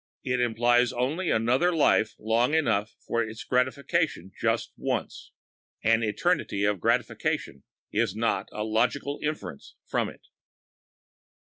It 0.23 0.39
implies 0.39 0.91
only 0.91 1.29
another 1.29 1.71
life 1.75 2.15
long 2.17 2.55
enough 2.55 2.95
for 3.05 3.21
its 3.21 3.43
gratification 3.43 4.31
just 4.35 4.73
once. 4.75 5.31
An 5.83 6.01
eternity 6.01 6.63
of 6.63 6.79
gratification 6.79 7.61
is 7.91 8.15
not 8.15 8.49
a 8.51 8.63
logical 8.63 9.19
inference 9.21 9.75
from 9.85 10.09
it. 10.09 10.21